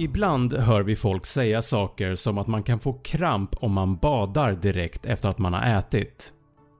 Ibland 0.00 0.52
hör 0.52 0.82
vi 0.82 0.96
folk 0.96 1.26
säga 1.26 1.62
saker 1.62 2.14
som 2.14 2.38
att 2.38 2.46
man 2.46 2.62
kan 2.62 2.78
få 2.78 2.92
kramp 2.92 3.50
om 3.56 3.72
man 3.72 3.96
badar 3.96 4.52
direkt 4.52 5.06
efter 5.06 5.28
att 5.28 5.38
man 5.38 5.52
har 5.52 5.78
ätit. 5.78 6.32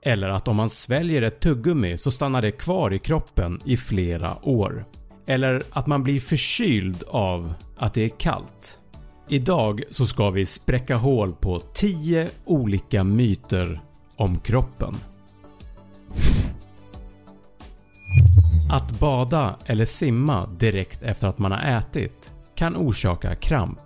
Eller 0.02 0.28
att 0.28 0.48
om 0.48 0.56
man 0.56 0.70
sväljer 0.70 1.22
ett 1.22 1.40
tuggummi 1.40 1.98
så 1.98 2.10
stannar 2.10 2.42
det 2.42 2.50
kvar 2.50 2.92
i 2.92 2.98
kroppen 2.98 3.60
i 3.64 3.76
flera 3.76 4.48
år. 4.48 4.84
Eller 5.26 5.62
att 5.70 5.86
man 5.86 6.02
blir 6.02 6.20
förkyld 6.20 7.04
av 7.08 7.54
att 7.76 7.94
det 7.94 8.04
är 8.04 8.08
kallt. 8.08 8.78
Idag 9.28 9.82
så 9.90 10.06
ska 10.06 10.30
vi 10.30 10.46
spräcka 10.46 10.96
hål 10.96 11.32
på 11.32 11.58
10 11.58 12.28
olika 12.44 13.04
myter 13.04 13.80
om 14.16 14.38
kroppen. 14.38 14.94
Att 18.70 19.00
bada 19.00 19.56
eller 19.66 19.84
simma 19.84 20.46
direkt 20.46 21.02
efter 21.02 21.28
att 21.28 21.38
man 21.38 21.52
har 21.52 21.78
ätit 21.78 22.32
kan 22.60 22.76
orsaka 22.76 23.34
kramp. 23.34 23.80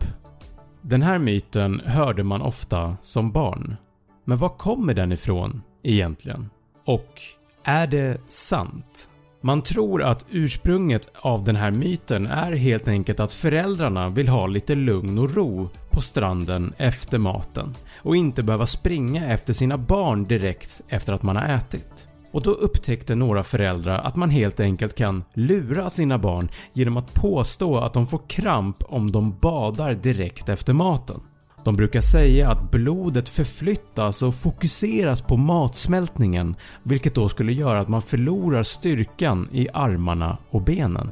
Den 0.82 1.02
här 1.02 1.18
myten 1.18 1.80
hörde 1.84 2.24
man 2.24 2.42
ofta 2.42 2.96
som 3.02 3.32
barn. 3.32 3.76
Men 4.24 4.38
var 4.38 4.48
kommer 4.48 4.94
den 4.94 5.12
ifrån 5.12 5.62
egentligen? 5.82 6.50
Och 6.86 7.20
är 7.64 7.86
det 7.86 8.20
sant? 8.28 9.08
Man 9.42 9.62
tror 9.62 10.02
att 10.02 10.26
ursprunget 10.30 11.10
av 11.20 11.44
den 11.44 11.56
här 11.56 11.70
myten 11.70 12.26
är 12.26 12.52
helt 12.52 12.88
enkelt 12.88 13.20
att 13.20 13.32
föräldrarna 13.32 14.08
vill 14.08 14.28
ha 14.28 14.46
lite 14.46 14.74
lugn 14.74 15.18
och 15.18 15.34
ro 15.34 15.70
på 15.90 16.00
stranden 16.00 16.74
efter 16.76 17.18
maten 17.18 17.74
och 18.02 18.16
inte 18.16 18.42
behöva 18.42 18.66
springa 18.66 19.32
efter 19.32 19.52
sina 19.52 19.78
barn 19.78 20.24
direkt 20.24 20.82
efter 20.88 21.12
att 21.12 21.22
man 21.22 21.36
har 21.36 21.44
ätit. 21.44 22.08
Och 22.34 22.42
då 22.42 22.50
upptäckte 22.50 23.14
några 23.14 23.44
föräldrar 23.44 23.98
att 23.98 24.16
man 24.16 24.30
helt 24.30 24.60
enkelt 24.60 24.94
kan 24.94 25.24
lura 25.34 25.90
sina 25.90 26.18
barn 26.18 26.48
genom 26.72 26.96
att 26.96 27.14
påstå 27.14 27.78
att 27.78 27.92
de 27.92 28.06
får 28.06 28.20
kramp 28.28 28.76
om 28.88 29.12
de 29.12 29.38
badar 29.40 29.94
direkt 29.94 30.48
efter 30.48 30.72
maten. 30.72 31.20
De 31.64 31.76
brukar 31.76 32.00
säga 32.00 32.50
att 32.50 32.70
blodet 32.70 33.28
förflyttas 33.28 34.22
och 34.22 34.34
fokuseras 34.34 35.22
på 35.22 35.36
matsmältningen 35.36 36.56
vilket 36.82 37.14
då 37.14 37.28
skulle 37.28 37.52
göra 37.52 37.80
att 37.80 37.88
man 37.88 38.02
förlorar 38.02 38.62
styrkan 38.62 39.48
i 39.52 39.68
armarna 39.72 40.38
och 40.50 40.62
benen. 40.62 41.10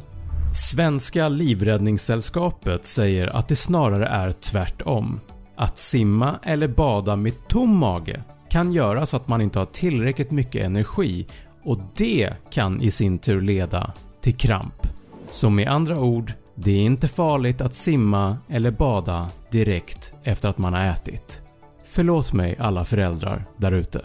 Svenska 0.55 1.29
Livräddningssällskapet 1.29 2.87
säger 2.87 3.37
att 3.37 3.49
det 3.49 3.57
snarare 3.57 4.07
är 4.07 4.33
tvärtom. 4.33 5.21
Att 5.57 5.79
simma 5.79 6.35
eller 6.43 6.69
bada 6.69 7.17
med 7.17 7.49
tom 7.49 7.77
mage 7.79 8.23
kan 8.53 8.73
göra 8.73 9.07
så 9.07 9.17
att 9.17 9.29
man 9.29 9.41
inte 9.41 9.59
har 9.59 9.67
tillräckligt 9.67 10.31
mycket 10.31 10.67
energi 10.67 11.27
och 11.65 11.79
det 11.95 12.33
kan 12.51 12.81
i 12.83 12.91
sin 12.91 13.19
tur 13.19 13.41
leda 13.41 13.93
till 14.21 14.37
kramp. 14.37 14.87
Så 15.31 15.51
med 15.51 15.69
andra 15.69 16.01
ord, 16.01 16.33
det 16.55 16.71
är 16.71 16.81
inte 16.81 17.09
farligt 17.09 17.61
att 17.61 17.75
simma 17.75 18.37
eller 18.49 18.71
bada 18.71 19.29
direkt 19.51 20.15
efter 20.23 20.49
att 20.49 20.59
man 20.59 20.73
har 20.73 20.85
ätit. 20.85 21.43
Förlåt 21.85 22.33
mig 22.33 22.57
alla 22.59 22.85
föräldrar 22.85 23.45
därute. 23.57 24.05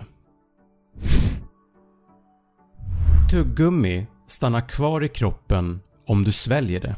Tuggummi 3.32 4.08
stannar 4.28 4.62
kvar 4.70 5.04
i 5.04 5.10
kroppen 5.10 5.80
om 6.06 6.24
du 6.24 6.32
sväljer 6.32 6.82
det. 6.82 6.96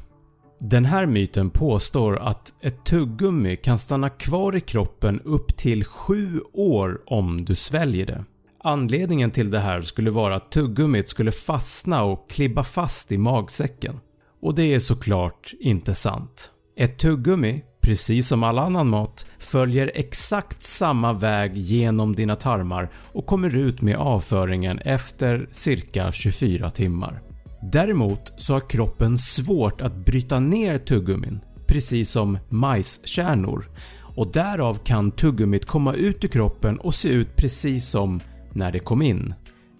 Den 0.61 0.85
här 0.85 1.05
myten 1.05 1.49
påstår 1.49 2.19
att 2.19 2.53
ett 2.61 2.83
tuggummi 2.83 3.55
kan 3.55 3.79
stanna 3.79 4.09
kvar 4.09 4.55
i 4.55 4.61
kroppen 4.61 5.19
upp 5.25 5.57
till 5.57 5.85
7 5.85 6.41
år 6.53 7.01
om 7.05 7.45
du 7.45 7.55
sväljer 7.55 8.05
det. 8.05 8.23
Anledningen 8.63 9.31
till 9.31 9.51
det 9.51 9.59
här 9.59 9.81
skulle 9.81 10.11
vara 10.11 10.35
att 10.35 10.51
tuggummit 10.51 11.09
skulle 11.09 11.31
fastna 11.31 12.03
och 12.03 12.29
klibba 12.29 12.63
fast 12.63 13.11
i 13.11 13.17
magsäcken. 13.17 13.99
Och 14.41 14.55
det 14.55 14.73
är 14.73 14.79
såklart 14.79 15.53
inte 15.59 15.93
sant. 15.93 16.51
Ett 16.77 16.97
tuggummi, 16.97 17.63
precis 17.81 18.27
som 18.27 18.43
all 18.43 18.59
annan 18.59 18.89
mat, 18.89 19.25
följer 19.39 19.91
exakt 19.95 20.63
samma 20.63 21.13
väg 21.13 21.57
genom 21.57 22.15
dina 22.15 22.35
tarmar 22.35 22.91
och 22.95 23.25
kommer 23.25 23.55
ut 23.55 23.81
med 23.81 23.95
avföringen 23.95 24.79
efter 24.79 25.49
cirka 25.51 26.11
24 26.11 26.69
timmar. 26.69 27.28
Däremot 27.61 28.33
så 28.37 28.53
har 28.53 28.69
kroppen 28.69 29.17
svårt 29.17 29.81
att 29.81 30.05
bryta 30.05 30.39
ner 30.39 30.77
tuggummin 30.77 31.39
precis 31.67 32.09
som 32.09 32.37
majskärnor 32.49 33.69
och 34.15 34.31
därav 34.31 34.75
kan 34.75 35.11
tuggummit 35.11 35.65
komma 35.65 35.93
ut 35.93 36.23
ur 36.23 36.27
kroppen 36.27 36.79
och 36.79 36.95
se 36.95 37.09
ut 37.09 37.35
precis 37.35 37.89
som 37.89 38.19
när 38.53 38.71
det 38.71 38.79
kom 38.79 39.01
in. 39.01 39.33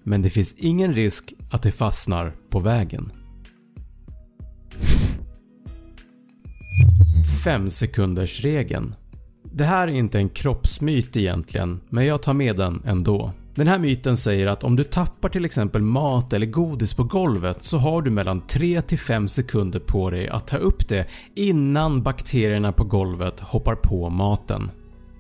Men 0.03 0.22
det 0.22 0.29
finns 0.29 0.56
ingen 0.57 0.94
risk 0.94 1.34
att 1.51 1.62
det 1.62 1.72
fastnar 1.72 2.35
på 2.50 2.59
vägen. 2.59 3.12
5 7.44 7.69
sekunders 7.69 8.41
regeln 8.41 8.95
Det 9.53 9.63
här 9.66 9.88
är 9.88 9.91
inte 9.91 10.18
en 10.18 10.29
kroppsmyt 10.29 11.18
egentligen 11.18 11.79
men 11.89 12.06
jag 12.06 12.22
tar 12.22 12.34
med 12.34 12.57
den 12.57 12.81
ändå. 12.85 13.34
Den 13.59 13.67
här 13.67 13.79
myten 13.79 14.17
säger 14.17 14.47
att 14.47 14.63
om 14.63 14.75
du 14.75 14.83
tappar 14.83 15.29
till 15.29 15.45
exempel 15.45 15.81
mat 15.81 16.33
eller 16.33 16.45
godis 16.45 16.93
på 16.93 17.03
golvet 17.03 17.63
så 17.63 17.77
har 17.77 18.01
du 18.01 18.11
mellan 18.11 18.41
3-5 18.41 19.27
sekunder 19.27 19.79
på 19.79 20.09
dig 20.09 20.29
att 20.29 20.47
ta 20.47 20.57
upp 20.57 20.87
det 20.87 21.07
innan 21.35 22.03
bakterierna 22.03 22.71
på 22.71 22.83
golvet 22.83 23.39
hoppar 23.39 23.75
på 23.75 24.09
maten. 24.09 24.71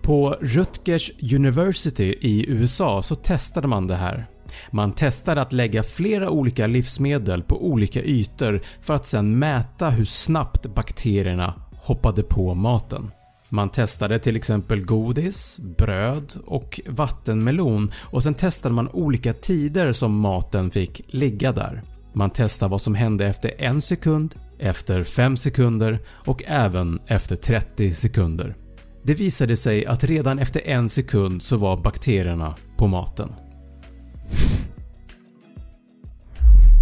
På 0.01 0.37
Rutgers 0.41 1.11
University 1.33 2.15
i 2.21 2.45
USA 2.49 3.03
så 3.03 3.15
testade 3.15 3.67
man 3.67 3.87
det 3.87 3.95
här. 3.95 4.25
Man 4.71 4.91
testade 4.91 5.41
att 5.41 5.53
lägga 5.53 5.83
flera 5.83 6.29
olika 6.29 6.67
livsmedel 6.67 7.43
på 7.43 7.65
olika 7.65 8.03
ytor 8.03 8.61
för 8.81 8.93
att 8.93 9.05
sen 9.05 9.39
mäta 9.39 9.89
hur 9.89 10.05
snabbt 10.05 10.75
bakterierna 10.75 11.53
hoppade 11.71 12.23
på 12.23 12.53
maten. 12.53 13.11
Man 13.49 13.69
testade 13.69 14.19
till 14.19 14.35
exempel 14.35 14.85
godis, 14.85 15.59
bröd 15.77 16.33
och 16.45 16.81
vattenmelon 16.87 17.91
och 18.01 18.23
sen 18.23 18.33
testade 18.33 18.75
man 18.75 18.89
olika 18.89 19.33
tider 19.33 19.91
som 19.91 20.19
maten 20.19 20.71
fick 20.71 21.01
ligga 21.07 21.51
där. 21.51 21.83
Man 22.13 22.29
testade 22.29 22.71
vad 22.71 22.81
som 22.81 22.95
hände 22.95 23.27
efter 23.27 23.51
1 23.57 23.83
sekund, 23.83 24.35
efter 24.59 25.03
5 25.03 25.37
sekunder 25.37 25.99
och 26.07 26.43
även 26.47 26.99
efter 27.07 27.35
30 27.35 27.93
sekunder. 27.93 28.55
Det 29.03 29.13
visade 29.13 29.57
sig 29.57 29.85
att 29.85 30.03
redan 30.03 30.39
efter 30.39 30.67
en 30.67 30.89
sekund 30.89 31.43
så 31.43 31.57
var 31.57 31.77
bakterierna 31.77 32.55
på 32.77 32.87
maten. 32.87 33.33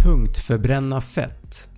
Punktförbränna 0.04 1.00
fett 1.00 1.68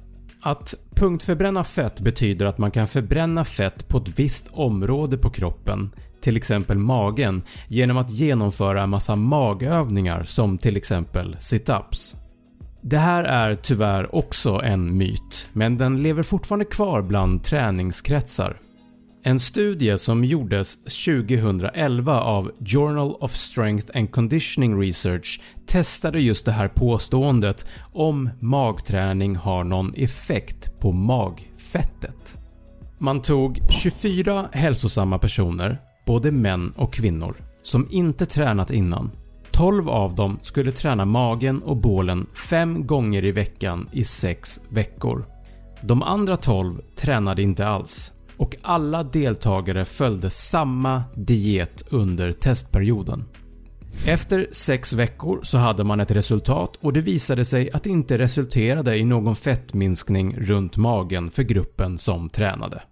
att 0.42 0.74
punktförbränna 0.94 1.64
fett 1.64 2.00
betyder 2.00 2.46
att 2.46 2.58
man 2.58 2.70
kan 2.70 2.88
förbränna 2.88 3.44
fett 3.44 3.88
på 3.88 3.98
ett 3.98 4.18
visst 4.18 4.48
område 4.52 5.18
på 5.18 5.30
kroppen, 5.30 5.90
till 6.20 6.36
exempel 6.36 6.78
magen, 6.78 7.42
genom 7.68 7.96
att 7.96 8.10
genomföra 8.10 8.82
en 8.82 8.90
massa 8.90 9.16
magövningar 9.16 10.22
som 10.22 10.58
till 10.58 10.76
exempel 10.76 11.36
situps. 11.40 12.16
Det 12.82 12.98
här 12.98 13.24
är 13.24 13.54
tyvärr 13.54 14.14
också 14.14 14.60
en 14.64 14.98
myt, 14.98 15.50
men 15.52 15.78
den 15.78 16.02
lever 16.02 16.22
fortfarande 16.22 16.64
kvar 16.64 17.02
bland 17.02 17.44
träningskretsar. 17.44 18.56
En 19.22 19.40
studie 19.40 19.98
som 19.98 20.24
gjordes 20.24 20.84
2011 20.84 22.20
av 22.20 22.50
Journal 22.64 23.16
of 23.20 23.32
Strength 23.32 23.98
and 23.98 24.10
Conditioning 24.10 24.80
Research 24.80 25.40
testade 25.66 26.20
just 26.20 26.44
det 26.44 26.52
här 26.52 26.68
påståendet 26.68 27.66
om 27.92 28.30
magträning 28.40 29.36
har 29.36 29.64
någon 29.64 29.94
effekt 29.96 30.80
på 30.80 30.92
magfettet. 30.92 32.38
Man 32.98 33.22
tog 33.22 33.58
24 33.70 34.48
hälsosamma 34.52 35.18
personer, 35.18 35.80
både 36.06 36.30
män 36.30 36.72
och 36.76 36.92
kvinnor, 36.92 37.36
som 37.62 37.88
inte 37.90 38.26
tränat 38.26 38.70
innan. 38.70 39.10
12 39.50 39.88
av 39.88 40.14
dem 40.14 40.38
skulle 40.42 40.72
träna 40.72 41.04
magen 41.04 41.62
och 41.62 41.76
bålen 41.76 42.26
5 42.34 42.86
gånger 42.86 43.24
i 43.24 43.32
veckan 43.32 43.88
i 43.92 44.04
6 44.04 44.60
veckor. 44.68 45.24
De 45.82 46.02
andra 46.02 46.36
12 46.36 46.80
tränade 46.96 47.42
inte 47.42 47.66
alls 47.66 48.12
och 48.40 48.56
alla 48.62 49.02
deltagare 49.02 49.84
följde 49.84 50.30
samma 50.30 51.02
diet 51.14 51.82
under 51.88 52.32
testperioden. 52.32 53.24
Efter 54.06 54.48
6 54.50 54.92
veckor 54.92 55.40
så 55.42 55.58
hade 55.58 55.84
man 55.84 56.00
ett 56.00 56.10
resultat 56.10 56.76
och 56.80 56.92
det 56.92 57.00
visade 57.00 57.44
sig 57.44 57.70
att 57.70 57.82
det 57.82 57.90
inte 57.90 58.18
resulterade 58.18 58.96
i 58.96 59.04
någon 59.04 59.36
fettminskning 59.36 60.36
runt 60.38 60.76
magen 60.76 61.30
för 61.30 61.42
gruppen 61.42 61.98
som 61.98 62.28
tränade. 62.28 62.82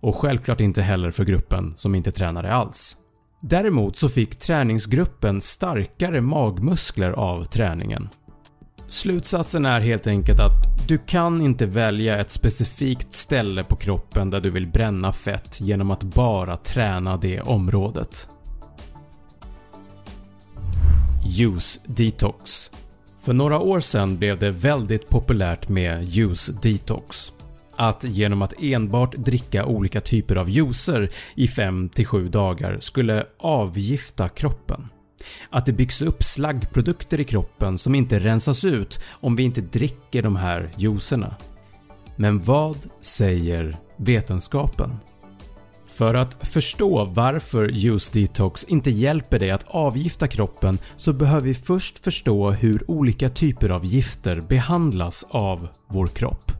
Och 0.00 0.16
självklart 0.16 0.60
inte 0.60 0.82
heller 0.82 1.10
för 1.10 1.24
gruppen 1.24 1.72
som 1.76 1.94
inte 1.94 2.10
tränade 2.10 2.52
alls. 2.52 2.96
Däremot 3.42 3.96
så 3.96 4.08
fick 4.08 4.38
träningsgruppen 4.38 5.40
starkare 5.40 6.20
magmuskler 6.20 7.10
av 7.10 7.44
träningen 7.44 8.08
Slutsatsen 8.90 9.66
är 9.66 9.80
helt 9.80 10.06
enkelt 10.06 10.40
att 10.40 10.88
du 10.88 10.98
kan 10.98 11.42
inte 11.42 11.66
välja 11.66 12.18
ett 12.18 12.30
specifikt 12.30 13.14
ställe 13.14 13.64
på 13.64 13.76
kroppen 13.76 14.30
där 14.30 14.40
du 14.40 14.50
vill 14.50 14.66
bränna 14.66 15.12
fett 15.12 15.60
genom 15.60 15.90
att 15.90 16.02
bara 16.02 16.56
träna 16.56 17.16
det 17.16 17.40
området. 17.40 18.28
Juice 21.26 21.80
Detox 21.86 22.70
För 23.20 23.32
några 23.32 23.58
år 23.58 23.80
sedan 23.80 24.18
blev 24.18 24.38
det 24.38 24.50
väldigt 24.50 25.08
populärt 25.08 25.68
med 25.68 26.04
juice 26.04 26.50
detox. 26.62 27.32
att 27.76 28.04
genom 28.04 28.42
att 28.42 28.62
enbart 28.62 29.16
dricka 29.16 29.66
olika 29.66 30.00
typer 30.00 30.36
av 30.36 30.50
juicer 30.50 31.10
i 31.34 31.46
5-7 31.46 32.28
dagar 32.28 32.76
skulle 32.80 33.26
avgifta 33.38 34.28
kroppen. 34.28 34.88
Att 35.50 35.66
det 35.66 35.72
byggs 35.72 36.02
upp 36.02 36.22
slaggprodukter 36.22 37.20
i 37.20 37.24
kroppen 37.24 37.78
som 37.78 37.94
inte 37.94 38.18
rensas 38.18 38.64
ut 38.64 39.00
om 39.10 39.36
vi 39.36 39.42
inte 39.42 39.60
dricker 39.60 40.22
de 40.22 40.36
här 40.36 40.70
juicerna. 40.76 41.34
Men 42.16 42.42
vad 42.42 42.86
säger 43.00 43.78
vetenskapen? 43.96 44.98
För 45.86 46.14
att 46.14 46.48
förstå 46.48 47.04
varför 47.04 47.68
Juice 47.68 48.10
Detox 48.10 48.64
inte 48.64 48.90
hjälper 48.90 49.38
dig 49.38 49.50
att 49.50 49.64
avgifta 49.68 50.28
kroppen 50.28 50.78
så 50.96 51.12
behöver 51.12 51.46
vi 51.46 51.54
först 51.54 52.04
förstå 52.04 52.50
hur 52.50 52.90
olika 52.90 53.28
typer 53.28 53.68
av 53.68 53.84
gifter 53.84 54.40
behandlas 54.40 55.26
av 55.30 55.68
vår 55.88 56.06
kropp. 56.06 56.52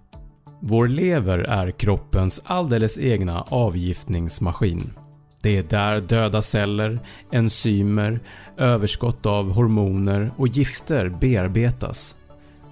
Vår 0.63 0.89
lever 0.89 1.39
är 1.39 1.71
kroppens 1.71 2.43
alldeles 2.45 2.99
egna 2.99 3.43
avgiftningsmaskin. 3.43 4.93
Det 5.43 5.57
är 5.57 5.63
där 5.63 6.01
döda 6.01 6.43
celler, 6.43 7.01
enzymer, 7.33 8.21
överskott 8.57 9.27
av 9.27 9.53
hormoner 9.53 10.33
och 10.37 10.49
gifter 10.49 11.09
bearbetas. 11.09 12.17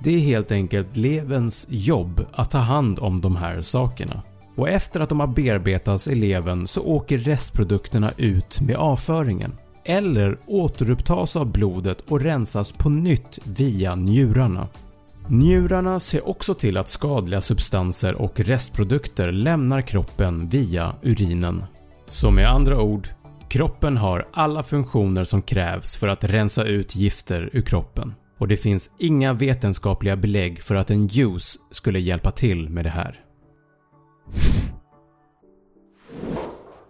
Det 0.02 0.10
är 0.10 0.20
helt 0.20 0.52
enkelt 0.52 0.96
leverns 0.96 1.66
jobb 1.70 2.26
att 2.32 2.50
ta 2.50 2.58
hand 2.58 2.98
om 2.98 3.20
de 3.20 3.36
här 3.36 3.62
sakerna 3.62 4.22
och 4.56 4.68
efter 4.68 5.00
att 5.00 5.08
de 5.08 5.20
har 5.20 5.26
bearbetats 5.26 6.08
i 6.08 6.14
levern 6.14 6.66
så 6.66 6.82
åker 6.82 7.18
restprodukterna 7.18 8.12
ut 8.16 8.60
med 8.60 8.76
avföringen 8.76 9.52
eller 9.84 10.38
återupptas 10.46 11.36
av 11.36 11.52
blodet 11.52 12.00
och 12.00 12.20
rensas 12.20 12.72
på 12.72 12.88
nytt 12.88 13.38
via 13.44 13.94
njurarna. 13.94 14.68
Njurarna 15.28 16.00
ser 16.00 16.28
också 16.28 16.54
till 16.54 16.76
att 16.76 16.88
skadliga 16.88 17.40
substanser 17.40 18.14
och 18.14 18.40
restprodukter 18.40 19.32
lämnar 19.32 19.82
kroppen 19.82 20.48
via 20.48 20.94
urinen. 21.02 21.64
Så 22.10 22.30
med 22.30 22.48
andra 22.50 22.82
ord, 22.82 23.08
kroppen 23.48 23.96
har 23.96 24.26
alla 24.32 24.62
funktioner 24.62 25.24
som 25.24 25.42
krävs 25.42 25.96
för 25.96 26.08
att 26.08 26.24
rensa 26.24 26.64
ut 26.64 26.96
gifter 26.96 27.50
ur 27.52 27.62
kroppen 27.62 28.14
och 28.38 28.48
det 28.48 28.56
finns 28.56 28.90
inga 28.98 29.32
vetenskapliga 29.32 30.16
belägg 30.16 30.62
för 30.62 30.74
att 30.74 30.90
en 30.90 31.06
juice 31.06 31.58
skulle 31.70 32.00
hjälpa 32.00 32.30
till 32.30 32.68
med 32.68 32.84
det 32.84 32.90
här. 32.90 33.20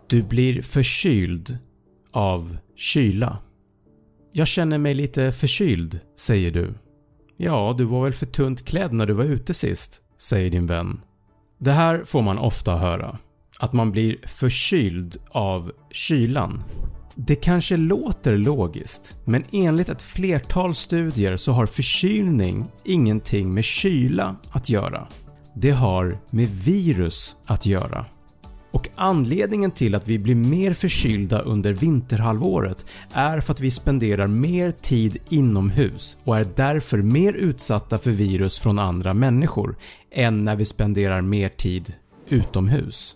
Du 0.07 0.23
blir 0.23 0.63
förkyld 0.63 1.59
av 2.13 2.57
kyla. 2.77 3.39
“Jag 4.33 4.47
känner 4.47 4.79
mig 4.79 4.95
lite 4.95 5.33
förkyld” 5.33 6.01
säger 6.19 6.51
du. 6.51 6.75
“Ja, 7.37 7.75
du 7.79 7.85
var 7.85 8.05
väl 8.05 8.13
för 8.13 8.27
tunt 8.27 8.65
klädd 8.65 8.93
när 8.93 9.07
du 9.07 9.13
var 9.13 9.25
ute 9.25 9.55
sist” 9.55 10.03
säger 10.19 10.51
din 10.51 10.67
vän. 10.67 11.01
Det 11.59 11.73
här 11.73 12.05
får 12.05 12.23
man 12.23 12.39
ofta 12.39 12.77
höra. 12.77 13.19
Att 13.59 13.73
man 13.73 13.93
blir 13.93 14.17
förkyld 14.27 15.17
av 15.31 15.73
kylan. 15.91 16.65
Det 17.15 17.35
kanske 17.35 17.77
låter 17.77 18.37
logiskt 18.37 19.17
men 19.25 19.45
enligt 19.53 19.89
ett 19.89 20.03
flertal 20.03 20.75
studier 20.75 21.37
så 21.37 21.53
har 21.53 21.67
förkylning 21.67 22.67
ingenting 22.85 23.55
med 23.55 23.65
kyla 23.65 24.37
att 24.51 24.69
göra. 24.69 25.07
Det 25.55 25.71
har 25.71 26.19
med 26.31 26.49
virus 26.49 27.37
att 27.47 27.67
göra. 27.67 28.05
Och 28.71 28.89
anledningen 28.97 29.71
till 29.71 29.95
att 29.95 30.09
vi 30.09 30.19
blir 30.19 30.35
mer 30.35 30.75
förkylda 30.75 31.41
under 31.41 31.73
vinterhalvåret 31.73 32.87
är 33.13 33.41
för 33.41 33.53
att 33.53 33.61
vi 33.61 33.71
spenderar 33.71 34.27
mer 34.27 34.71
tid 34.71 35.19
inomhus 35.29 36.17
och 36.25 36.39
är 36.39 36.47
därför 36.57 36.99
mer 36.99 37.33
utsatta 37.33 37.99
för 37.99 38.11
virus 38.11 38.59
från 38.59 38.79
andra 38.79 39.15
människor 39.15 39.77
än 40.13 40.45
när 40.45 40.57
vi 40.57 40.65
spenderar 40.65 41.23
mer 41.23 41.49
tid 41.49 41.95
utomhus. 42.29 43.15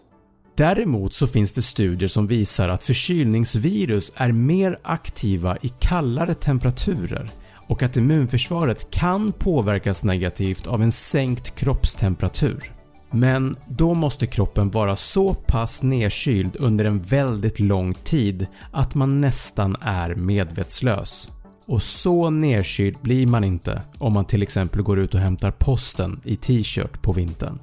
Däremot 0.55 1.15
så 1.15 1.27
finns 1.27 1.53
det 1.53 1.63
studier 1.63 2.09
som 2.09 2.27
visar 2.27 2.69
att 2.69 2.85
förkylningsvirus 2.85 4.13
är 4.17 4.33
mer 4.33 4.79
aktiva 4.83 5.57
i 5.57 5.69
kallare 5.69 6.35
temperaturer 6.35 7.31
och 7.69 7.83
att 7.83 7.97
immunförsvaret 7.97 8.91
kan 8.91 9.33
påverkas 9.33 10.05
negativt 10.05 10.67
av 10.67 10.83
en 10.83 10.93
sänkt 10.93 11.55
kroppstemperatur. 11.55 12.73
Men 13.11 13.57
då 13.69 13.95
måste 13.95 14.27
kroppen 14.27 14.71
vara 14.71 14.97
så 14.97 15.35
pass 15.35 15.83
nedkyld 15.83 16.57
under 16.59 16.85
en 16.85 17.03
väldigt 17.03 17.61
lång 17.61 17.95
tid 17.95 18.47
att 18.71 18.95
man 18.95 19.21
nästan 19.21 19.77
är 19.81 20.15
medvetslös. 20.15 21.31
Och 21.67 21.83
så 21.83 22.31
nedkyld 22.31 22.99
blir 23.03 23.27
man 23.27 23.45
inte 23.45 23.83
om 23.99 24.13
man 24.13 24.25
till 24.25 24.43
exempel 24.43 24.83
går 24.83 24.99
ut 24.99 25.15
och 25.15 25.21
hämtar 25.21 25.51
posten 25.51 26.21
i 26.25 26.37
t-shirt 26.37 27.03
på 27.03 27.13
vintern. 27.13 27.59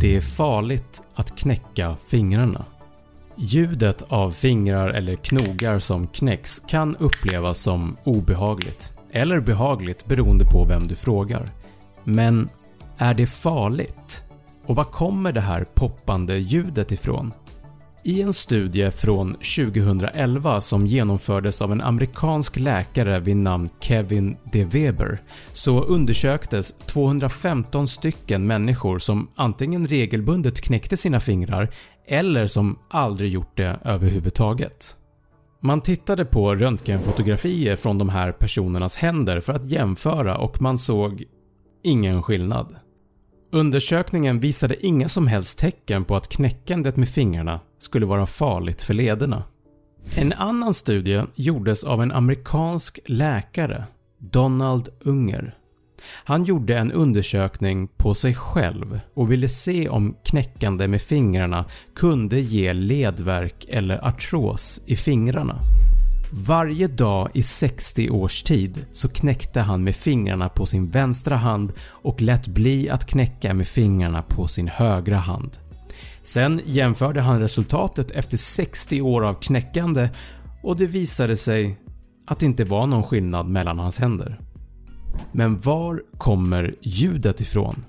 Det 0.00 0.16
är 0.16 0.20
farligt 0.20 1.02
att 1.14 1.36
knäcka 1.38 1.96
fingrarna. 2.06 2.64
Ljudet 3.36 4.02
av 4.08 4.30
fingrar 4.30 4.88
eller 4.88 5.16
knogar 5.16 5.78
som 5.78 6.06
knäcks 6.06 6.58
kan 6.58 6.96
upplevas 6.96 7.58
som 7.58 7.96
obehagligt 8.04 8.92
eller 9.10 9.40
behagligt 9.40 10.06
beroende 10.06 10.44
på 10.44 10.64
vem 10.64 10.86
du 10.86 10.96
frågar. 10.96 11.50
Men 12.04 12.48
är 12.98 13.14
det 13.14 13.26
farligt? 13.26 14.24
Och 14.66 14.76
var 14.76 14.84
kommer 14.84 15.32
det 15.32 15.40
här 15.40 15.64
poppande 15.74 16.38
ljudet 16.38 16.92
ifrån? 16.92 17.32
I 18.02 18.22
en 18.22 18.32
studie 18.32 18.90
från 18.90 19.34
2011 19.34 20.60
som 20.60 20.86
genomfördes 20.86 21.62
av 21.62 21.72
en 21.72 21.80
amerikansk 21.80 22.56
läkare 22.56 23.20
vid 23.20 23.36
namn 23.36 23.68
Kevin 23.80 24.36
De 24.52 24.64
Weber 24.64 25.22
så 25.52 25.82
undersöktes 25.82 26.72
215 26.86 27.88
stycken 27.88 28.46
människor 28.46 28.98
som 28.98 29.30
antingen 29.34 29.86
regelbundet 29.86 30.60
knäckte 30.60 30.96
sina 30.96 31.20
fingrar 31.20 31.68
eller 32.06 32.46
som 32.46 32.78
aldrig 32.90 33.32
gjort 33.32 33.56
det 33.56 33.78
överhuvudtaget. 33.84 34.96
Man 35.60 35.80
tittade 35.80 36.24
på 36.24 36.54
röntgenfotografier 36.54 37.76
från 37.76 37.98
de 37.98 38.08
här 38.08 38.32
personernas 38.32 38.96
händer 38.96 39.40
för 39.40 39.52
att 39.52 39.66
jämföra 39.66 40.38
och 40.38 40.62
man 40.62 40.78
såg 40.78 41.24
ingen 41.84 42.22
skillnad. 42.22 42.76
Undersökningen 43.50 44.40
visade 44.40 44.86
inga 44.86 45.08
som 45.08 45.26
helst 45.26 45.58
tecken 45.58 46.04
på 46.04 46.16
att 46.16 46.28
knäckandet 46.28 46.96
med 46.96 47.08
fingrarna 47.08 47.60
skulle 47.78 48.06
vara 48.06 48.26
farligt 48.26 48.82
för 48.82 48.94
lederna. 48.94 49.42
En 50.14 50.32
annan 50.32 50.74
studie 50.74 51.22
gjordes 51.34 51.84
av 51.84 52.02
en 52.02 52.12
amerikansk 52.12 52.98
läkare, 53.06 53.84
Donald 54.18 54.88
Unger. 55.00 55.54
Han 56.24 56.44
gjorde 56.44 56.78
en 56.78 56.92
undersökning 56.92 57.88
på 57.88 58.14
sig 58.14 58.34
själv 58.34 59.00
och 59.14 59.32
ville 59.32 59.48
se 59.48 59.88
om 59.88 60.16
knäckande 60.24 60.88
med 60.88 61.02
fingrarna 61.02 61.64
kunde 61.94 62.40
ge 62.40 62.72
ledvärk 62.72 63.66
eller 63.68 64.06
artros 64.06 64.80
i 64.86 64.96
fingrarna. 64.96 65.77
Varje 66.30 66.86
dag 66.86 67.30
i 67.34 67.42
60 67.42 68.10
års 68.10 68.42
tid 68.42 68.86
så 68.92 69.08
knäckte 69.08 69.60
han 69.60 69.84
med 69.84 69.96
fingrarna 69.96 70.48
på 70.48 70.66
sin 70.66 70.90
vänstra 70.90 71.36
hand 71.36 71.72
och 71.80 72.22
lät 72.22 72.48
bli 72.48 72.90
att 72.90 73.06
knäcka 73.06 73.54
med 73.54 73.68
fingrarna 73.68 74.22
på 74.22 74.48
sin 74.48 74.68
högra 74.68 75.16
hand. 75.16 75.58
Sen 76.22 76.60
jämförde 76.64 77.20
han 77.20 77.40
resultatet 77.40 78.10
efter 78.10 78.36
60 78.36 79.00
år 79.00 79.24
av 79.24 79.34
knäckande 79.34 80.08
och 80.62 80.76
det 80.76 80.86
visade 80.86 81.36
sig 81.36 81.78
att 82.26 82.38
det 82.38 82.46
inte 82.46 82.64
var 82.64 82.86
någon 82.86 83.02
skillnad 83.02 83.48
mellan 83.48 83.78
hans 83.78 83.98
händer. 83.98 84.40
Men 85.32 85.60
var 85.60 86.02
kommer 86.18 86.74
ljudet 86.82 87.40
ifrån? 87.40 87.84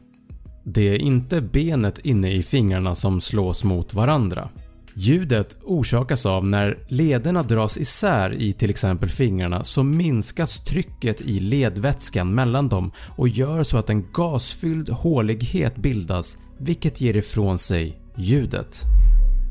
Det 0.65 0.89
är 0.89 0.97
inte 0.97 1.41
benet 1.41 1.99
inne 1.99 2.31
i 2.31 2.43
fingrarna 2.43 2.95
som 2.95 3.21
slås 3.21 3.63
mot 3.63 3.93
varandra. 3.93 4.49
Ljudet 5.01 5.57
orsakas 5.63 6.25
av 6.25 6.47
när 6.47 6.77
lederna 6.87 7.43
dras 7.43 7.77
isär 7.77 8.33
i 8.33 8.53
till 8.53 8.69
exempel 8.69 9.09
fingrarna 9.09 9.63
så 9.63 9.83
minskas 9.83 10.63
trycket 10.63 11.21
i 11.21 11.39
ledvätskan 11.39 12.35
mellan 12.35 12.69
dem 12.69 12.91
och 13.17 13.27
gör 13.27 13.63
så 13.63 13.77
att 13.77 13.89
en 13.89 14.11
gasfylld 14.13 14.89
hålighet 14.89 15.75
bildas 15.75 16.37
vilket 16.57 17.01
ger 17.01 17.17
ifrån 17.17 17.57
sig 17.57 18.01
ljudet. 18.17 18.81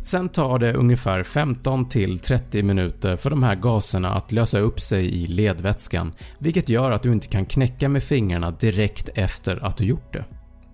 Sen 0.02 0.28
tar 0.28 0.58
det 0.58 0.74
ungefär 0.74 1.22
15-30 1.22 2.62
minuter 2.62 3.16
för 3.16 3.30
de 3.30 3.42
här 3.42 3.54
gaserna 3.54 4.14
att 4.14 4.32
lösa 4.32 4.58
upp 4.58 4.80
sig 4.80 5.22
i 5.22 5.26
ledvätskan 5.26 6.12
vilket 6.38 6.68
gör 6.68 6.90
att 6.90 7.02
du 7.02 7.12
inte 7.12 7.28
kan 7.28 7.46
knäcka 7.46 7.88
med 7.88 8.02
fingrarna 8.02 8.50
direkt 8.50 9.08
efter 9.14 9.64
att 9.64 9.76
du 9.76 9.84
gjort 9.84 10.12
det. 10.12 10.24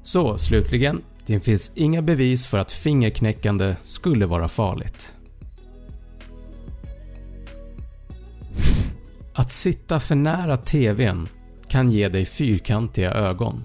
Så 0.03 0.39
slutligen, 0.39 1.03
det 1.27 1.41
finns 1.41 1.73
inga 1.75 2.03
bevis 2.03 2.47
för 2.47 2.59
att 2.59 2.73
fingerknäckande 2.73 3.77
skulle 3.83 4.27
vara 4.27 4.49
farligt. 4.49 5.15
Att 9.35 9.51
sitta 9.51 10.01
för 10.01 10.15
nära 10.15 10.57
TVn 10.57 11.29
kan 11.69 11.91
ge 11.91 12.09
dig 12.09 12.25
fyrkantiga 12.25 13.11
ögon. 13.11 13.65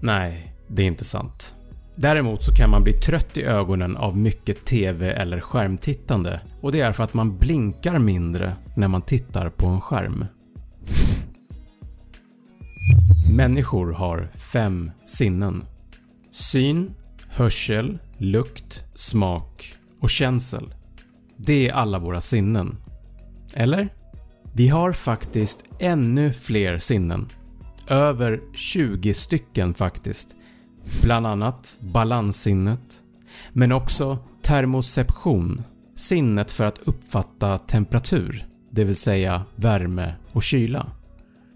Nej, 0.00 0.54
det 0.68 0.82
är 0.82 0.86
inte 0.86 1.04
sant. 1.04 1.54
Däremot 1.96 2.44
så 2.44 2.52
kan 2.52 2.70
man 2.70 2.82
bli 2.82 2.92
trött 2.92 3.36
i 3.36 3.42
ögonen 3.42 3.96
av 3.96 4.16
mycket 4.16 4.64
TV 4.64 5.12
eller 5.12 5.40
skärmtittande 5.40 6.40
och 6.60 6.72
det 6.72 6.80
är 6.80 6.92
för 6.92 7.04
att 7.04 7.14
man 7.14 7.38
blinkar 7.38 7.98
mindre 7.98 8.52
när 8.76 8.88
man 8.88 9.02
tittar 9.02 9.50
på 9.50 9.66
en 9.66 9.80
skärm. 9.80 10.24
Människor 13.32 13.92
har 13.92 14.30
fem 14.34 14.90
sinnen. 15.06 15.62
Syn, 16.36 16.94
hörsel, 17.28 17.98
lukt, 18.18 18.84
smak 18.94 19.74
och 20.00 20.10
känsel. 20.10 20.74
Det 21.36 21.68
är 21.68 21.72
alla 21.72 21.98
våra 21.98 22.20
sinnen. 22.20 22.76
Eller? 23.54 23.88
Vi 24.52 24.68
har 24.68 24.92
faktiskt 24.92 25.64
ännu 25.78 26.32
fler 26.32 26.78
sinnen. 26.78 27.28
Över 27.88 28.40
20 28.54 29.14
stycken 29.14 29.74
faktiskt. 29.74 30.36
Bland 31.02 31.26
annat 31.26 31.78
balanssinnet, 31.80 33.02
men 33.52 33.72
också 33.72 34.18
termoception, 34.42 35.62
sinnet 35.94 36.50
för 36.50 36.64
att 36.64 36.78
uppfatta 36.78 37.58
temperatur, 37.58 38.46
det 38.70 38.84
vill 38.84 38.96
säga 38.96 39.42
värme 39.54 40.14
och 40.32 40.42
kyla. 40.42 40.86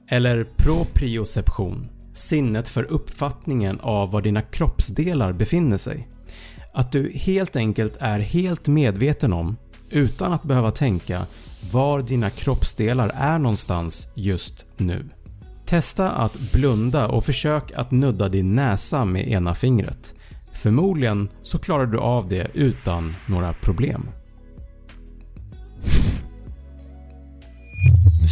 Eller 0.09 0.45
proprioception, 0.57 1.89
sinnet 2.21 2.69
för 2.69 2.85
uppfattningen 2.85 3.81
av 3.81 4.11
var 4.11 4.23
dina 4.23 4.43
kroppsdelar 4.43 5.33
befinner 5.33 5.79
sig. 5.79 6.09
Att 6.73 6.93
du 6.93 7.13
helt 7.15 7.57
enkelt 7.57 7.97
är 8.01 8.21
helt 8.21 8.69
medveten 8.69 9.33
om, 9.33 9.57
utan 9.91 10.33
att 10.33 10.43
behöva 10.43 10.71
tänka, 10.71 11.27
var 11.73 12.03
dina 12.03 12.31
kroppsdelar 12.31 13.13
är 13.15 13.39
någonstans 13.39 14.13
just 14.15 14.67
nu. 14.77 15.05
Testa 15.67 16.11
att 16.11 16.39
blunda 16.53 17.09
och 17.09 17.25
försök 17.25 17.73
att 17.73 17.91
nudda 17.91 18.29
din 18.29 18.55
näsa 18.55 19.05
med 19.05 19.29
ena 19.29 19.55
fingret. 19.55 20.15
Förmodligen 20.53 21.29
så 21.43 21.59
klarar 21.59 21.87
du 21.87 21.99
av 21.99 22.29
det 22.29 22.51
utan 22.55 23.15
några 23.29 23.53
problem. 23.53 24.09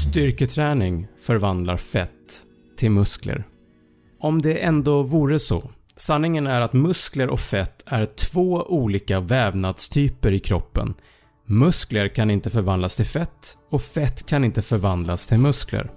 Styrketräning 0.09 1.07
förvandlar 1.27 1.77
fett 1.77 2.43
till 2.77 2.91
muskler. 2.91 3.45
Om 4.21 4.43
det 4.43 4.65
ändå 4.65 5.03
vore 5.03 5.39
så. 5.39 5.71
Sanningen 5.97 6.47
är 6.47 6.61
att 6.61 6.73
muskler 6.73 7.29
och 7.29 7.41
fett 7.41 7.83
är 7.87 8.07
två 8.07 8.63
olika 8.69 9.21
vävnadstyper 9.21 10.33
i 10.33 10.39
kroppen. 10.39 10.95
Muskler 11.47 12.09
kan 12.09 12.31
inte 12.31 12.51
förvandlas 12.51 12.97
till 12.97 13.07
fett 13.07 13.59
och 13.71 13.83
fett 13.83 14.27
kan 14.27 14.45
inte 14.45 14.63
förvandlas 14.63 15.27
till 15.27 15.39
muskler. 15.39 15.91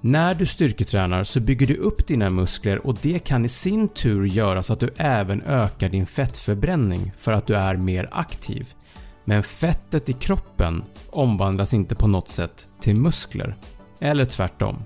När 0.00 0.34
du 0.34 0.46
styrketränar 0.46 1.24
så 1.24 1.40
bygger 1.40 1.66
du 1.66 1.76
upp 1.76 2.06
dina 2.06 2.30
muskler 2.30 2.86
och 2.86 2.96
det 3.02 3.18
kan 3.18 3.44
i 3.44 3.48
sin 3.48 3.88
tur 3.88 4.24
göra 4.24 4.62
så 4.62 4.72
att 4.72 4.80
du 4.80 4.90
även 4.96 5.42
ökar 5.42 5.88
din 5.88 6.06
fettförbränning 6.06 7.12
för 7.18 7.32
att 7.32 7.46
du 7.46 7.54
är 7.54 7.76
mer 7.76 8.08
aktiv. 8.12 8.68
Men 9.24 9.42
fettet 9.42 10.08
i 10.08 10.12
kroppen 10.12 10.84
omvandlas 11.10 11.74
inte 11.74 11.94
på 11.94 12.06
något 12.06 12.28
sätt 12.28 12.68
till 12.80 12.96
muskler. 12.96 13.56
Eller 14.00 14.24
tvärtom. 14.24 14.76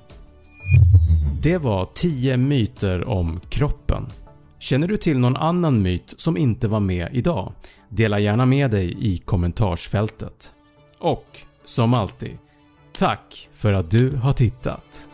Det 1.42 1.58
var 1.58 1.88
10 1.94 2.36
myter 2.36 3.08
om 3.08 3.40
kroppen. 3.48 4.06
Känner 4.58 4.88
du 4.88 4.96
till 4.96 5.18
någon 5.18 5.36
annan 5.36 5.82
myt 5.82 6.14
som 6.16 6.36
inte 6.36 6.68
var 6.68 6.80
med 6.80 7.08
idag? 7.12 7.52
Dela 7.88 8.18
gärna 8.18 8.46
med 8.46 8.70
dig 8.70 8.96
i 9.00 9.18
kommentarsfältet. 9.18 10.52
Och 10.98 11.38
som 11.64 11.94
alltid, 11.94 12.38
tack 12.92 13.48
för 13.52 13.72
att 13.72 13.90
du 13.90 14.16
har 14.16 14.32
tittat! 14.32 15.08